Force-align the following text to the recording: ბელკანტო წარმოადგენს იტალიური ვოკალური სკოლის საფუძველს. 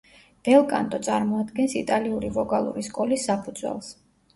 ბელკანტო 0.47 1.01
წარმოადგენს 1.09 1.77
იტალიური 1.85 2.35
ვოკალური 2.41 2.89
სკოლის 2.93 3.33
საფუძველს. 3.33 3.99